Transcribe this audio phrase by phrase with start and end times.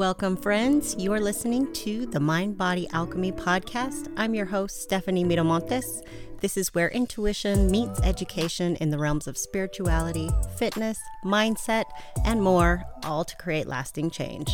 [0.00, 0.96] Welcome, friends.
[0.98, 4.10] You are listening to the Mind Body Alchemy podcast.
[4.16, 6.00] I'm your host, Stephanie Miramontes.
[6.40, 11.84] This is where intuition meets education in the realms of spirituality, fitness, mindset,
[12.24, 14.50] and more, all to create lasting change.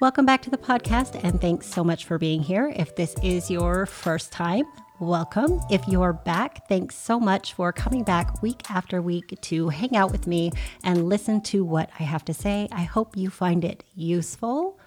[0.00, 2.72] Welcome back to the podcast, and thanks so much for being here.
[2.74, 4.64] If this is your first time,
[5.00, 5.60] welcome.
[5.70, 10.10] If you're back, thanks so much for coming back week after week to hang out
[10.10, 10.50] with me
[10.82, 12.68] and listen to what I have to say.
[12.72, 14.78] I hope you find it useful.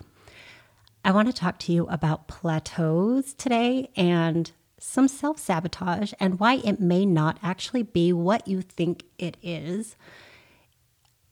[1.06, 6.56] I want to talk to you about plateaus today and some self sabotage and why
[6.56, 9.96] it may not actually be what you think it is.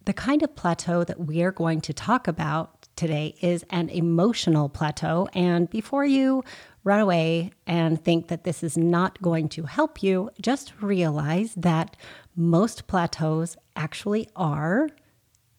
[0.06, 4.68] The kind of plateau that we are going to talk about today is an emotional
[4.68, 5.28] plateau.
[5.34, 6.44] And before you
[6.84, 11.96] run away and think that this is not going to help you, just realize that
[12.36, 14.90] most plateaus actually are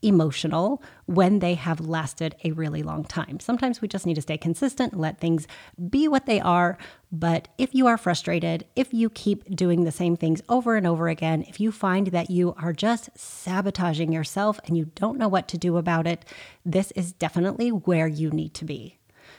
[0.03, 3.41] emotional when they have lasted a really long time.
[3.41, 5.47] Sometimes we just need to stay consistent let things
[5.89, 6.79] be what they are.
[7.13, 11.09] But if you are frustrated, if you keep doing the same things over and over
[11.09, 15.49] again, if you find that you are just sabotaging yourself and you don't know what
[15.49, 16.25] to do about it,
[16.65, 18.97] this is definitely where you need to be.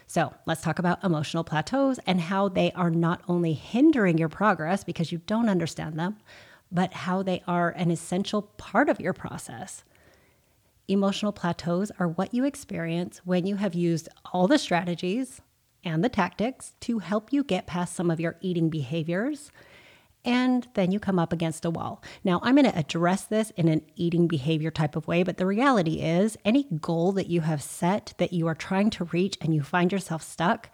[0.08, 4.84] So let's talk about emotional plateaus and how they are not only hindering your progress
[4.84, 6.18] because you don't understand them,
[6.72, 9.84] but how they are an essential part of your process.
[10.92, 15.40] Emotional plateaus are what you experience when you have used all the strategies
[15.86, 19.54] and the tactics to help you get past some of your eating behaviors
[20.26, 22.04] and then you come up against a wall.
[22.26, 25.46] Now, I'm going to address this in an eating behavior type of way, but the
[25.46, 29.56] reality is any goal that you have set that you are trying to reach and
[29.56, 30.70] you find yourself stuck,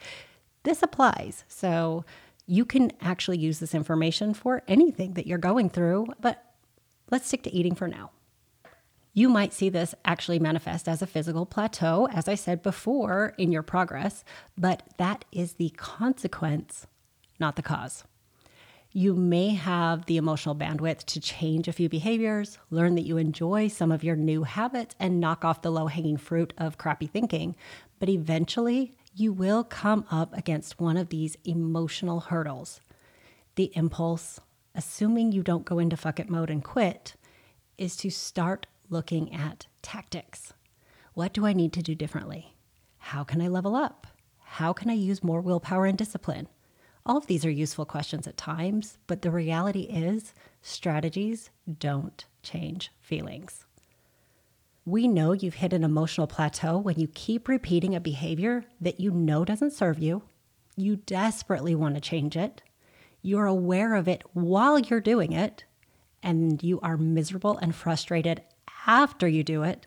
[0.63, 1.43] this applies.
[1.47, 2.03] So,
[2.47, 6.43] you can actually use this information for anything that you're going through, but
[7.11, 8.09] let's stick to eating for now.
[9.17, 13.51] You might see this actually manifest as a physical plateau, as I said before, in
[13.51, 14.23] your progress,
[14.55, 16.85] but that is the consequence,
[17.39, 18.03] not the cause.
[18.91, 23.69] You may have the emotional bandwidth to change a few behaviors, learn that you enjoy
[23.69, 27.55] some of your new habits, and knock off the low hanging fruit of crappy thinking.
[27.97, 32.81] But eventually, you will come up against one of these emotional hurdles.
[33.55, 34.39] The impulse,
[34.75, 37.15] assuming you don't go into fuck it mode and quit,
[37.79, 40.53] is to start looking at tactics.
[41.13, 42.55] What do I need to do differently?
[42.97, 44.07] How can I level up?
[44.39, 46.47] How can I use more willpower and discipline?
[47.05, 51.49] All of these are useful questions at times, but the reality is strategies
[51.79, 53.65] don't change feelings.
[54.85, 59.11] We know you've hit an emotional plateau when you keep repeating a behavior that you
[59.11, 60.23] know doesn't serve you.
[60.75, 62.61] You desperately want to change it.
[63.21, 65.65] You're aware of it while you're doing it,
[66.23, 68.43] and you are miserable and frustrated
[68.87, 69.85] after you do it,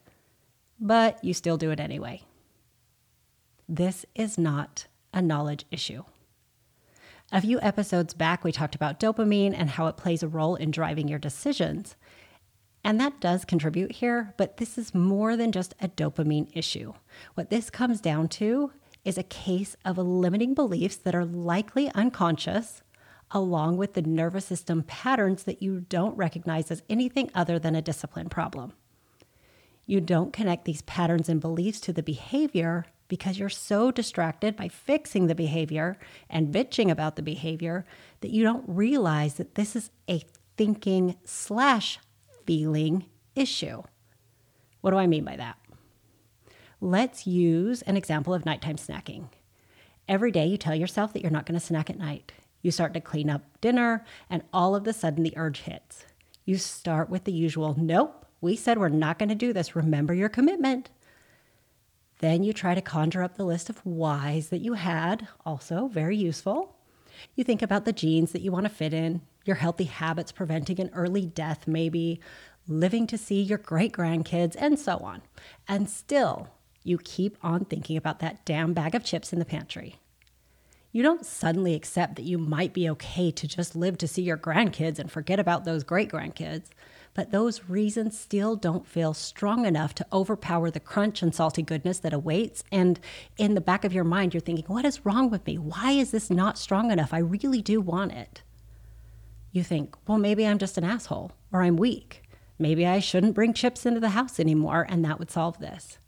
[0.78, 2.22] but you still do it anyway.
[3.68, 6.04] This is not a knowledge issue.
[7.32, 10.70] A few episodes back, we talked about dopamine and how it plays a role in
[10.70, 11.94] driving your decisions.
[12.82, 16.94] And that does contribute here, but this is more than just a dopamine issue.
[17.34, 18.72] What this comes down to
[19.04, 22.82] is a case of limiting beliefs that are likely unconscious,
[23.30, 27.82] along with the nervous system patterns that you don't recognize as anything other than a
[27.82, 28.72] discipline problem.
[29.86, 34.68] You don't connect these patterns and beliefs to the behavior because you're so distracted by
[34.68, 35.98] fixing the behavior
[36.30, 37.84] and bitching about the behavior
[38.20, 40.22] that you don't realize that this is a
[40.56, 41.98] thinking slash
[42.46, 43.04] feeling
[43.34, 43.82] issue.
[44.80, 45.58] What do I mean by that?
[46.80, 49.28] Let's use an example of nighttime snacking.
[50.08, 52.32] Every day you tell yourself that you're not going to snack at night.
[52.62, 56.04] You start to clean up dinner, and all of a sudden the urge hits.
[56.44, 59.76] You start with the usual, nope, we said we're not going to do this.
[59.76, 60.90] Remember your commitment.
[62.20, 66.16] Then you try to conjure up the list of whys that you had, also very
[66.16, 66.76] useful.
[67.34, 70.80] You think about the jeans that you want to fit in, your healthy habits preventing
[70.80, 72.20] an early death, maybe
[72.68, 75.22] living to see your great grandkids, and so on.
[75.66, 76.48] And still,
[76.82, 79.96] you keep on thinking about that damn bag of chips in the pantry.
[80.92, 84.36] You don't suddenly accept that you might be okay to just live to see your
[84.36, 86.68] grandkids and forget about those great grandkids
[87.14, 91.98] but those reasons still don't feel strong enough to overpower the crunch and salty goodness
[91.98, 92.62] that awaits.
[92.70, 93.00] And
[93.36, 95.58] in the back of your mind, you're thinking, what is wrong with me?
[95.58, 97.12] Why is this not strong enough?
[97.12, 98.42] I really do want it.
[99.52, 102.22] You think, well, maybe I'm just an asshole or I'm weak.
[102.58, 105.98] Maybe I shouldn't bring chips into the house anymore, and that would solve this.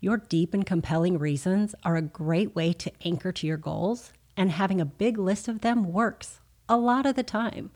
[0.00, 4.50] Your deep and compelling reasons are a great way to anchor to your goals, and
[4.50, 7.70] having a big list of them works a lot of the time.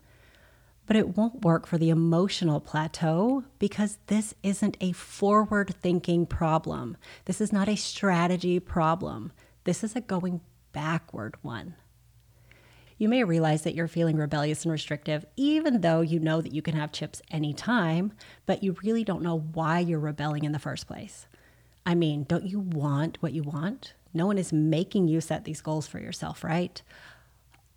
[0.87, 6.97] But it won't work for the emotional plateau because this isn't a forward thinking problem.
[7.25, 9.31] This is not a strategy problem.
[9.63, 10.41] This is a going
[10.73, 11.75] backward one.
[12.97, 16.61] You may realize that you're feeling rebellious and restrictive, even though you know that you
[16.61, 18.13] can have chips anytime,
[18.45, 21.27] but you really don't know why you're rebelling in the first place.
[21.85, 23.93] I mean, don't you want what you want?
[24.13, 26.81] No one is making you set these goals for yourself, right?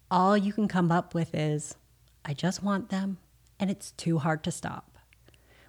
[0.08, 1.74] All you can come up with is,
[2.24, 3.18] I just want them,
[3.58, 4.98] and it's too hard to stop.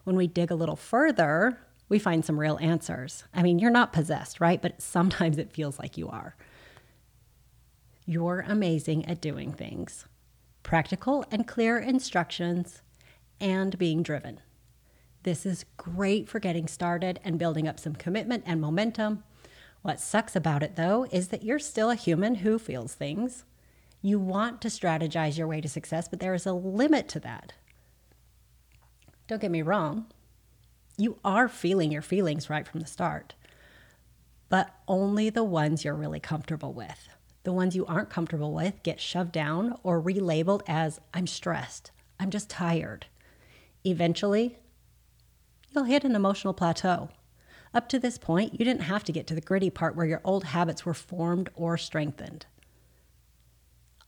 [0.03, 3.23] When we dig a little further, we find some real answers.
[3.33, 4.61] I mean, you're not possessed, right?
[4.61, 6.35] But sometimes it feels like you are.
[8.05, 10.05] You're amazing at doing things,
[10.63, 12.81] practical and clear instructions,
[13.39, 14.39] and being driven.
[15.23, 19.23] This is great for getting started and building up some commitment and momentum.
[19.81, 23.45] What sucks about it, though, is that you're still a human who feels things.
[24.01, 27.53] You want to strategize your way to success, but there is a limit to that.
[29.27, 30.07] Don't get me wrong,
[30.97, 33.35] you are feeling your feelings right from the start,
[34.49, 37.07] but only the ones you're really comfortable with.
[37.43, 42.31] The ones you aren't comfortable with get shoved down or relabeled as I'm stressed, I'm
[42.31, 43.05] just tired.
[43.85, 44.57] Eventually,
[45.71, 47.09] you'll hit an emotional plateau.
[47.73, 50.21] Up to this point, you didn't have to get to the gritty part where your
[50.23, 52.45] old habits were formed or strengthened.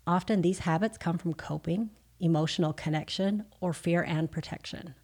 [0.07, 4.95] Often these habits come from coping, emotional connection, or fear and protection.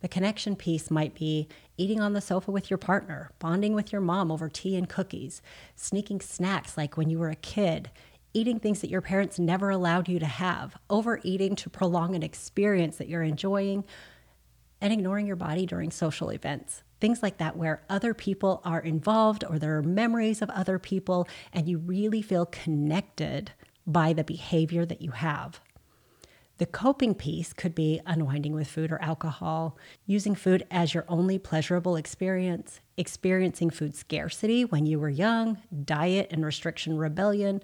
[0.00, 4.00] The connection piece might be eating on the sofa with your partner, bonding with your
[4.00, 5.42] mom over tea and cookies,
[5.76, 7.90] sneaking snacks like when you were a kid,
[8.34, 12.96] eating things that your parents never allowed you to have, overeating to prolong an experience
[12.96, 13.84] that you're enjoying,
[14.80, 16.82] and ignoring your body during social events.
[17.00, 21.28] Things like that, where other people are involved or there are memories of other people,
[21.52, 23.52] and you really feel connected
[23.86, 25.60] by the behavior that you have.
[26.58, 29.76] The coping piece could be unwinding with food or alcohol,
[30.06, 36.28] using food as your only pleasurable experience, experiencing food scarcity when you were young, diet
[36.30, 37.62] and restriction rebellion,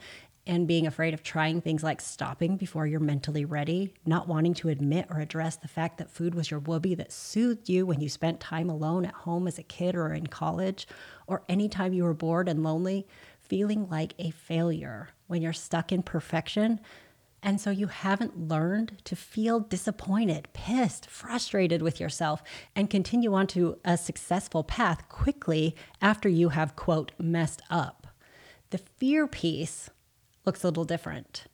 [0.49, 4.71] and being afraid of trying things like stopping before you're mentally ready, not wanting to
[4.71, 8.09] admit or address the fact that food was your whoopee that soothed you when you
[8.09, 10.89] spent time alone at home as a kid or in college,
[11.27, 13.07] or anytime you were bored and lonely,
[13.49, 16.81] feeling like a failure when you're stuck in perfection
[17.43, 22.43] and so you haven't learned to feel disappointed, pissed, frustrated with yourself
[22.75, 28.09] and continue on to a successful path quickly after you have, quote, messed up.
[28.71, 29.89] The fear piece
[30.45, 31.45] looks a little different.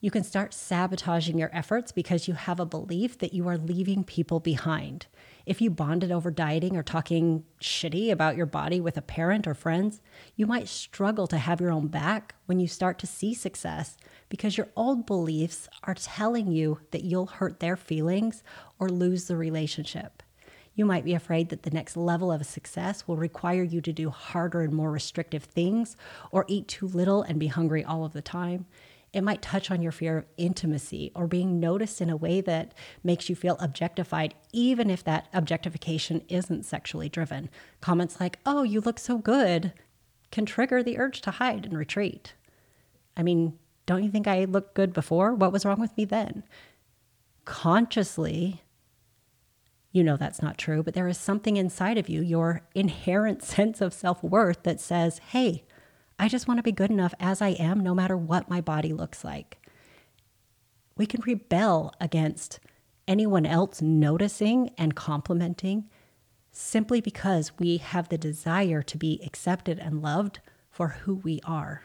[0.00, 4.04] You can start sabotaging your efforts because you have a belief that you are leaving
[4.04, 5.06] people behind.
[5.48, 9.54] If you bonded over dieting or talking shitty about your body with a parent or
[9.54, 10.02] friends,
[10.36, 13.96] you might struggle to have your own back when you start to see success
[14.28, 18.42] because your old beliefs are telling you that you'll hurt their feelings
[18.78, 20.22] or lose the relationship.
[20.74, 24.10] You might be afraid that the next level of success will require you to do
[24.10, 25.96] harder and more restrictive things
[26.30, 28.66] or eat too little and be hungry all of the time.
[29.12, 32.74] It might touch on your fear of intimacy or being noticed in a way that
[33.02, 37.48] makes you feel objectified, even if that objectification isn't sexually driven.
[37.80, 39.72] Comments like, oh, you look so good,
[40.30, 42.34] can trigger the urge to hide and retreat.
[43.16, 45.34] I mean, don't you think I looked good before?
[45.34, 46.44] What was wrong with me then?
[47.46, 48.62] Consciously,
[49.90, 53.80] you know that's not true, but there is something inside of you, your inherent sense
[53.80, 55.64] of self worth, that says, hey,
[56.18, 58.92] I just want to be good enough as I am, no matter what my body
[58.92, 59.58] looks like.
[60.96, 62.58] We can rebel against
[63.06, 65.88] anyone else noticing and complimenting
[66.50, 71.82] simply because we have the desire to be accepted and loved for who we are.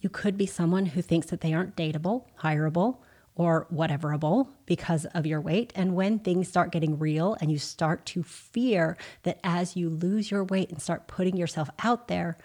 [0.00, 2.98] You could be someone who thinks that they aren't dateable, hireable,
[3.34, 5.72] or whateverable because of your weight.
[5.74, 10.30] And when things start getting real and you start to fear that as you lose
[10.30, 12.38] your weight and start putting yourself out there,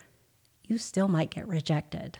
[0.67, 2.17] you still might get rejected.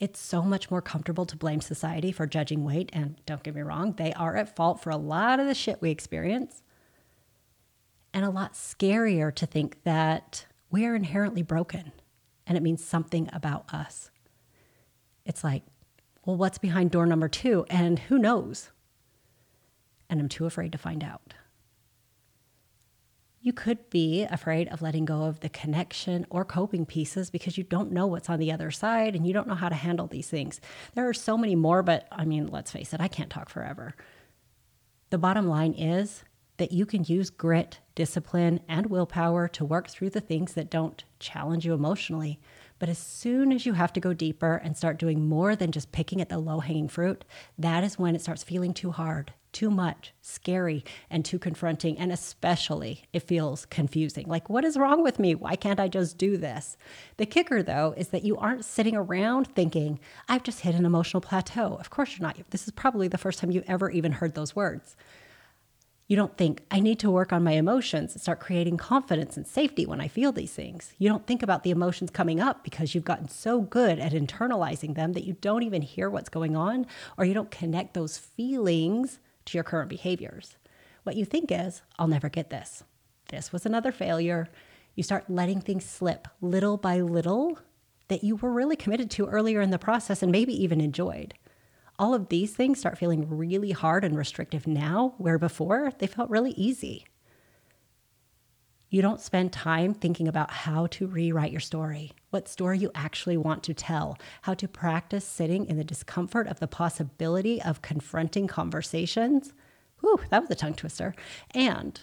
[0.00, 2.90] It's so much more comfortable to blame society for judging weight.
[2.92, 5.82] And don't get me wrong, they are at fault for a lot of the shit
[5.82, 6.62] we experience.
[8.14, 11.92] And a lot scarier to think that we are inherently broken
[12.48, 14.10] and it means something about us.
[15.26, 15.62] It's like,
[16.24, 17.66] well, what's behind door number two?
[17.68, 18.70] And who knows?
[20.08, 21.34] And I'm too afraid to find out.
[23.48, 27.64] You could be afraid of letting go of the connection or coping pieces because you
[27.64, 30.28] don't know what's on the other side and you don't know how to handle these
[30.28, 30.60] things.
[30.94, 33.94] There are so many more, but I mean, let's face it, I can't talk forever.
[35.08, 36.24] The bottom line is
[36.58, 41.02] that you can use grit, discipline, and willpower to work through the things that don't
[41.18, 42.38] challenge you emotionally,
[42.78, 45.92] But as soon as you have to go deeper and start doing more than just
[45.92, 47.24] picking at the low hanging fruit,
[47.58, 51.98] that is when it starts feeling too hard, too much, scary, and too confronting.
[51.98, 54.26] And especially it feels confusing.
[54.28, 55.34] Like, what is wrong with me?
[55.34, 56.76] Why can't I just do this?
[57.16, 61.20] The kicker, though, is that you aren't sitting around thinking, I've just hit an emotional
[61.20, 61.76] plateau.
[61.80, 62.38] Of course you're not.
[62.50, 64.96] This is probably the first time you ever even heard those words.
[66.08, 69.46] You don't think, I need to work on my emotions and start creating confidence and
[69.46, 70.94] safety when I feel these things.
[70.96, 74.94] You don't think about the emotions coming up because you've gotten so good at internalizing
[74.94, 76.86] them that you don't even hear what's going on
[77.18, 80.56] or you don't connect those feelings to your current behaviors.
[81.02, 82.84] What you think is, I'll never get this.
[83.28, 84.48] This was another failure.
[84.94, 87.58] You start letting things slip little by little
[88.08, 91.34] that you were really committed to earlier in the process and maybe even enjoyed
[91.98, 96.30] all of these things start feeling really hard and restrictive now, where before they felt
[96.30, 97.04] really easy.
[98.90, 103.36] You don't spend time thinking about how to rewrite your story, what story you actually
[103.36, 108.46] want to tell, how to practice sitting in the discomfort of the possibility of confronting
[108.46, 109.52] conversations.
[110.00, 111.14] Whew, that was a tongue twister.
[111.50, 112.00] And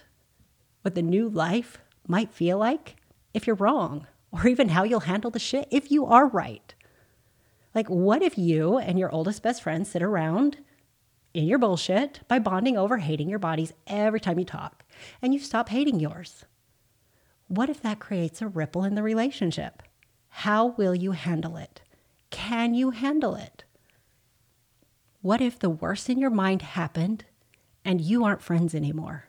[0.84, 2.98] what the new life might feel like
[3.34, 6.75] if you're wrong, or even how you'll handle the shit if you are right.
[7.76, 10.60] Like, what if you and your oldest best friend sit around
[11.34, 14.86] in your bullshit by bonding over hating your bodies every time you talk
[15.22, 16.46] and you stop hating yours?
[17.50, 19.84] What if that creates a ripple in the relationship?
[20.30, 21.82] How will you handle it?
[22.30, 23.66] Can you handle it?
[25.22, 27.26] What if the worst in your mind happened
[27.84, 29.26] and you aren't friends anymore?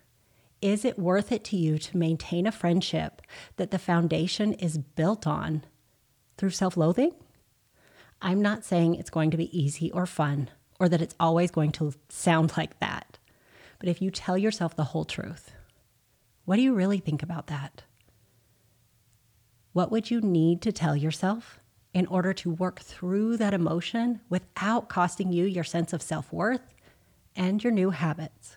[0.62, 3.22] Is it worth it to you to maintain a friendship
[3.56, 5.64] that the foundation is built on
[6.36, 7.12] through self loathing?
[8.22, 11.72] I'm not saying it's going to be easy or fun or that it's always going
[11.72, 13.18] to sound like that.
[13.78, 15.52] But if you tell yourself the whole truth,
[16.44, 17.82] what do you really think about that?
[19.72, 21.60] What would you need to tell yourself
[21.92, 26.74] in order to work through that emotion without costing you your sense of self worth
[27.34, 28.56] and your new habits?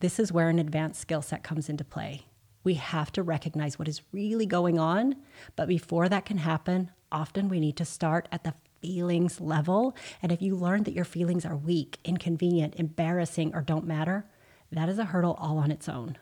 [0.00, 2.26] This is where an advanced skill set comes into play.
[2.62, 5.16] We have to recognize what is really going on,
[5.56, 9.96] but before that can happen, often we need to start at the feelings level.
[10.22, 14.24] And if you learn that your feelings are weak, inconvenient, embarrassing, or don't matter,
[14.70, 16.16] that is a hurdle all on its own.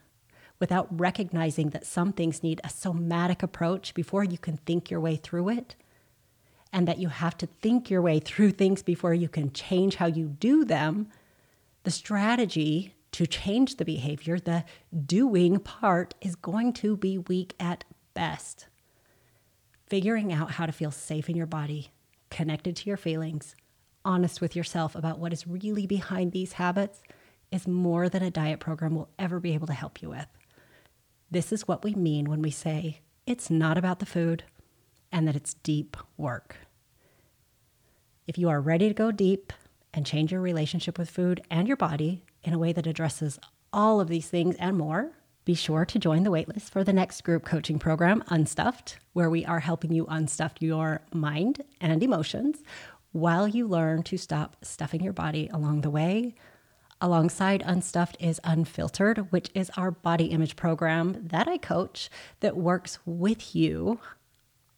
[0.59, 5.17] Without recognizing that some things need a somatic approach before you can think your way
[5.17, 5.75] through it,
[6.73, 10.07] and that you have to think your way through things before you can change how
[10.07, 11.09] you do them,
[11.85, 14.65] the strategy to change the behavior, the
[15.07, 18.67] doing part, is going to be weak at best
[19.87, 21.93] figuring out how to feel safe in your body,
[22.31, 23.55] connected to your feelings,
[24.05, 27.03] honest with yourself about what is really behind these habits
[27.51, 30.27] is more than a diet program will ever be able to help you with.
[31.31, 34.45] This is what we mean when we say it's not about the food
[35.11, 36.57] and that it's deep work.
[38.27, 39.53] If you are ready to go deep
[39.93, 43.39] and change your relationship with food and your body in a way that addresses
[43.73, 45.13] all of these things and more,
[45.47, 49.45] be sure to join the waitlist for the next group coaching program, Unstuffed, where we
[49.45, 52.65] are helping you unstuff your mind and emotions
[53.13, 56.35] while you learn to stop stuffing your body along the way.
[57.01, 62.11] Alongside Unstuffed is Unfiltered, which is our body image program that I coach
[62.41, 64.01] that works with you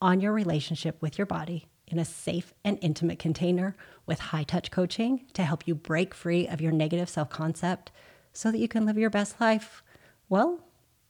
[0.02, 4.70] on your relationship with your body in a safe and intimate container with high touch
[4.70, 7.90] coaching to help you break free of your negative self concept
[8.34, 9.82] so that you can live your best life
[10.28, 10.60] well,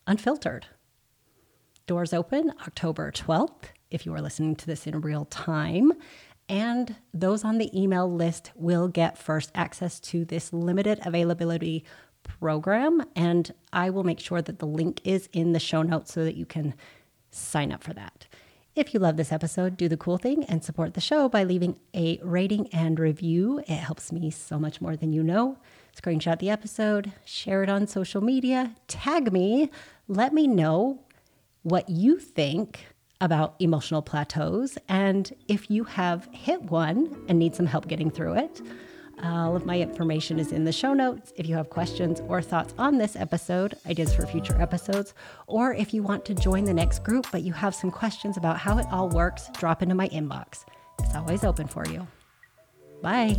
[0.06, 0.66] unfiltered.
[1.87, 5.92] Doors open October 12th if you are listening to this in real time.
[6.48, 11.84] And those on the email list will get first access to this limited availability
[12.22, 13.02] program.
[13.14, 16.37] And I will make sure that the link is in the show notes so that
[16.37, 16.75] you can
[17.30, 18.26] sign up for that.
[18.75, 21.76] If you love this episode, do the cool thing and support the show by leaving
[21.94, 23.58] a rating and review.
[23.60, 25.58] It helps me so much more than you know
[26.00, 29.71] screenshot the episode, share it on social media, tag me,
[30.07, 31.00] let me know
[31.62, 32.87] what you think
[33.21, 38.35] about emotional plateaus and if you have hit one and need some help getting through
[38.35, 38.62] it.
[39.21, 41.33] All of my information is in the show notes.
[41.37, 45.12] If you have questions or thoughts on this episode, ideas for future episodes,
[45.49, 48.59] or if you want to join the next group but you have some questions about
[48.59, 50.64] how it all works, drop into my inbox.
[51.00, 52.07] It's always open for you.
[53.02, 53.37] Bye.